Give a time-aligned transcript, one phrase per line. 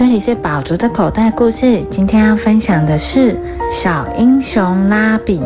[0.00, 1.84] 这里是宝竹的口袋故事。
[1.90, 3.38] 今天要分享的是
[3.70, 5.42] 小英雄拉比。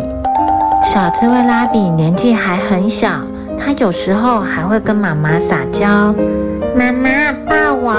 [0.80, 3.20] 小刺猬拉比年纪还很小，
[3.58, 6.14] 他有时候还会跟妈妈撒娇
[6.78, 7.90] ：“妈妈抱我。”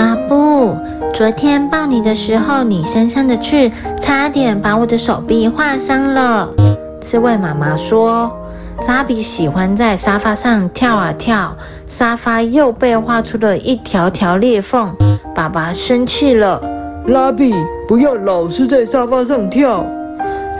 [0.00, 0.78] 啊不！
[1.12, 3.70] 昨天抱你的时候，你身上的刺
[4.00, 6.48] 差点把我的手臂划伤了。
[7.02, 8.34] 刺猬妈妈说。
[8.88, 11.56] 拉比喜欢在沙发上跳啊跳，
[11.86, 14.92] 沙发又被划出了一条条裂缝。
[15.34, 16.60] 爸爸生气了，
[17.08, 17.52] 拉比
[17.88, 19.84] 不要老是在沙发上跳。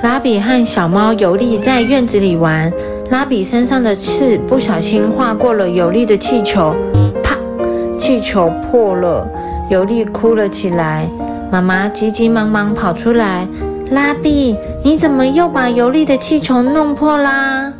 [0.02, 2.73] 拉比和小猫尤利在院子里玩，
[3.09, 6.74] 拉比身上的刺不小心划过了尤利的气球，
[7.23, 7.38] 啪！
[7.96, 9.27] 气球破了，
[9.70, 11.09] 尤利哭了起来。
[11.52, 13.46] 妈妈急急忙忙跑出来，
[13.93, 17.73] 拉比，你怎么又把尤利的气球弄破啦？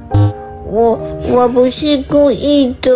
[0.71, 2.91] 我我不是故意的。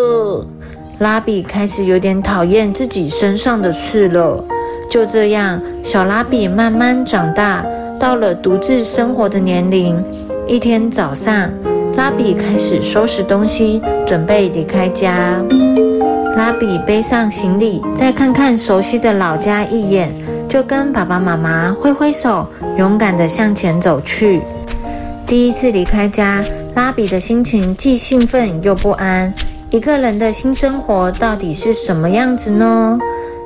[0.99, 4.45] 拉比开始有点讨厌自己身上的刺了。
[4.91, 7.65] 就这样，小拉比慢慢长大，
[8.01, 10.03] 到了独自生活的年龄。
[10.47, 11.51] 一天早上，
[11.97, 15.41] 拉比开始收拾东西，准备离开家。
[16.37, 20.13] 拉比背上行李，再看看熟悉的老家一眼，
[20.49, 24.41] 就跟爸爸妈妈挥挥手，勇敢地向前走去。
[25.27, 26.45] 第一次离开家。
[26.75, 29.35] 拉比的心情既兴奋又不安。
[29.71, 32.99] 一个人的新生活到底是什么样子呢？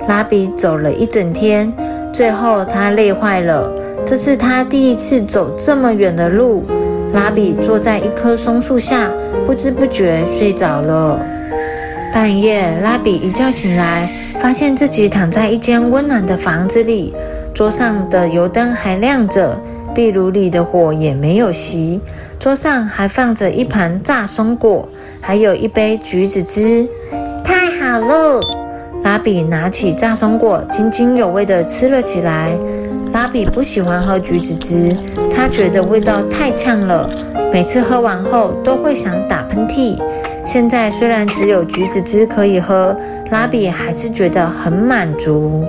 [0.06, 1.72] 拉比走了一整天，
[2.12, 3.68] 最后他累坏了。
[4.06, 6.64] 这是他第一次走这么远的路。
[7.12, 9.10] 拉比坐在一棵松树下，
[9.44, 11.18] 不知不觉睡着了。
[12.14, 17.12] 半夜，拉比一觉醒来，发现自己躺在一间温暖的房子里，
[17.52, 19.60] 桌上的油灯还亮着。
[19.94, 22.00] 壁炉里的火也没有熄，
[22.38, 24.88] 桌上还放着一盘炸松果，
[25.20, 26.86] 还有一杯橘子汁，
[27.44, 28.40] 太好了！
[29.04, 32.56] 拉比拿起炸松果，津津有味地吃了起来。
[33.12, 34.96] 拉比不喜欢喝橘子汁，
[35.30, 37.08] 他觉得味道太呛了，
[37.52, 39.98] 每次喝完后都会想打喷嚏。
[40.44, 42.96] 现在虽然只有橘子汁可以喝，
[43.30, 45.62] 拉比还是觉得很满足。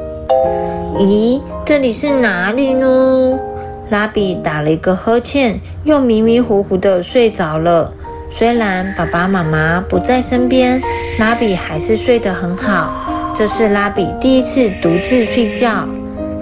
[0.95, 3.40] 咦，这里是哪里呢？
[3.89, 7.91] 拉比打了一个呵欠，又迷迷糊糊的睡着了。
[8.31, 10.81] 虽然爸爸妈妈不在身边，
[11.19, 13.31] 拉比还是睡得很好。
[13.35, 15.88] 这是拉比第一次独自睡觉。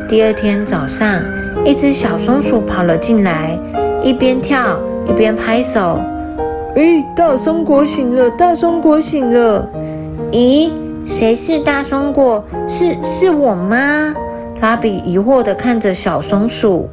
[0.10, 1.22] 第二天早上，
[1.66, 3.58] 一只小松鼠跑了进来，
[4.02, 6.00] 一边跳一边拍手
[6.76, 8.30] ：“咦，大松果醒了！
[8.32, 9.68] 大松果醒了！”
[10.32, 10.70] 咦，
[11.06, 12.44] 谁是大松果？
[12.68, 14.14] 是是我吗？
[14.62, 16.90] 拉比疑惑地看着小松鼠。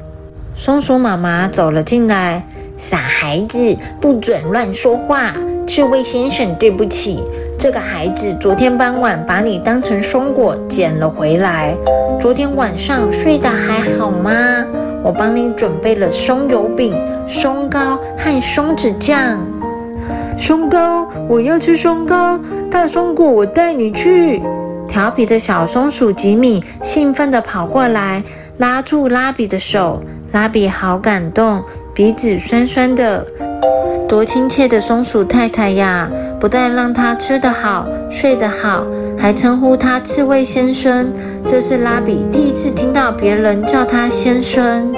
[0.60, 2.44] 松鼠妈妈走了进来，
[2.76, 5.32] 傻孩子，不准乱说话。
[5.68, 7.22] 刺猬先生，对不起，
[7.56, 11.76] 这个孩子昨天傍晚把你当成松果捡了回来。
[12.20, 14.32] 昨天晚上睡得还好吗？
[15.04, 16.92] 我帮你准备了松油饼、
[17.24, 19.38] 松糕和松子酱。
[20.36, 22.36] 松糕，我要吃松糕。
[22.68, 24.42] 大松果，我带你去。
[24.88, 28.22] 调皮的小松鼠吉米兴奋地跑过来，
[28.58, 30.02] 拉住拉比的手。
[30.32, 31.62] 拉比好感动，
[31.94, 33.26] 鼻子酸酸的。
[34.06, 36.10] 多亲切的松鼠太太呀！
[36.38, 38.86] 不但让他吃得好、睡得好，
[39.18, 41.10] 还称呼他刺猬先生。
[41.46, 44.92] 这是拉比第一次听到别人叫他先生。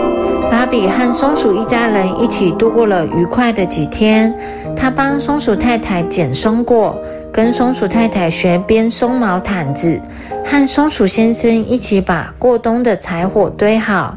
[0.51, 4.35] 拉比和松鼠一家人一起度过了愉快的几天。
[4.77, 7.01] 他帮松鼠太太捡松果，
[7.33, 10.01] 跟松鼠太太学编松毛毯子，
[10.45, 14.17] 和松鼠先生一起把过冬的柴火堆好。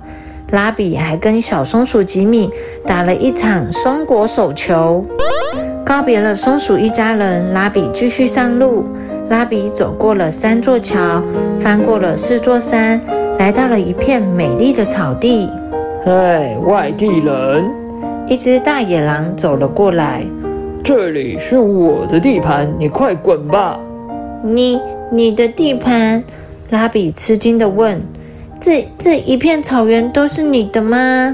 [0.51, 2.49] 拉比还跟小松鼠吉米
[2.85, 5.05] 打了一场松果手球。
[5.85, 8.85] 告别了松鼠一家人，拉比继续上路。
[9.29, 11.23] 拉比走过了三座桥，
[11.59, 13.01] 翻过了四座山，
[13.39, 15.49] 来到了一片美丽的草地。
[16.05, 17.65] 嗨，外地人！
[18.27, 20.23] 一只大野狼走了过来。
[20.83, 23.79] 这里是我的地盘，你快滚吧！
[24.43, 24.77] 你
[25.09, 26.21] 你的地盘？
[26.71, 28.01] 拉比吃惊地问。
[28.59, 31.33] 这这一片草原都是你的吗？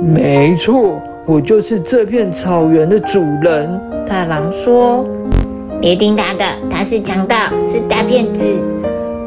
[0.00, 3.80] 没错，我就是这片草原的主人。
[4.06, 5.04] 大狼说
[5.82, 8.44] ：“别听他的，他是强盗，是大骗子。”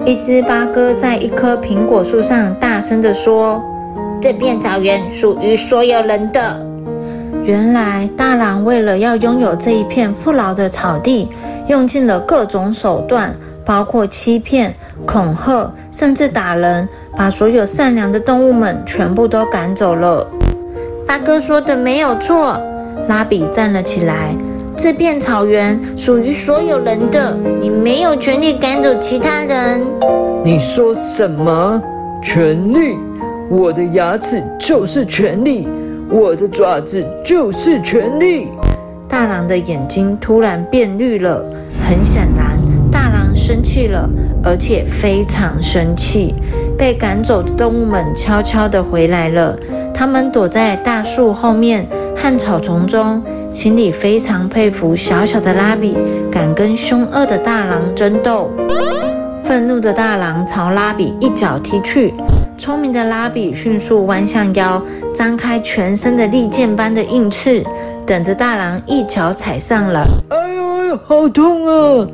[0.06, 3.62] 一只八哥在一棵苹果树上大声地说
[4.21, 6.67] ：“这片草原属于所有人的。”
[7.47, 11.29] 原来大狼为了要拥有这一片富饶的草地，
[11.67, 13.33] 用尽了各种手段。
[13.63, 14.73] 包括欺骗、
[15.05, 20.25] 恐吓，甚至打人，把所有善良的动物们全部都赶走了。
[21.05, 22.57] 八哥说的没有错。
[23.07, 24.33] 拉比站了起来，
[24.77, 29.85] 这片草原属于所有人的，你没有权利赶走其他人。
[30.44, 31.81] 你说什么？
[32.21, 32.97] 权利？
[33.49, 35.67] 我的牙齿就是权利，
[36.09, 38.48] 我的爪子就是权利。
[39.09, 41.44] 大狼的眼睛突然变绿了，
[41.81, 42.57] 很显然，
[42.92, 44.09] 大狼生气了，
[44.44, 46.33] 而且非常生气。
[46.77, 49.57] 被赶走的动物们悄悄地回来了，
[49.94, 53.21] 他们躲在大树后面和草丛中，
[53.51, 55.98] 心里非常佩服小小的拉比
[56.31, 58.50] 敢跟凶恶的大狼争斗。
[59.44, 62.13] 愤怒的大狼朝拉比一脚踢去，
[62.57, 64.81] 聪明的拉比迅速弯下腰，
[65.13, 67.63] 张开全身的利剑般的硬翅。
[68.06, 72.07] 等着大狼一脚踩上了，哎呦哎呦，好痛啊！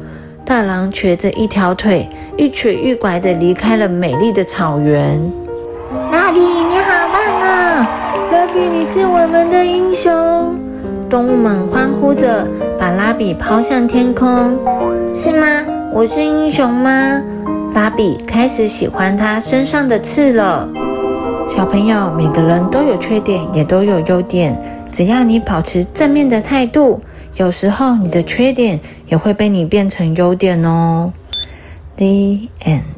[0.43, 5.21] 大狼瘸着一条腿，一瘸一拐地离开了美丽的草原。
[6.11, 7.87] 拉比，你好棒啊！
[8.31, 10.59] 拉比，你是我们的英雄！
[11.09, 12.47] 动物们欢呼着，
[12.79, 14.57] 把拉比抛向天空。
[15.13, 15.47] 是吗？
[15.93, 17.21] 我是英雄吗？
[17.73, 20.69] 芭比开始喜欢他身上的刺了。
[21.47, 24.55] 小朋友，每个人都有缺点，也都有优点。
[24.91, 27.01] 只要你保持正面的态度，
[27.35, 31.11] 有时候你的缺点也会被你变成优点哦。
[31.97, 32.05] The
[32.63, 32.92] end.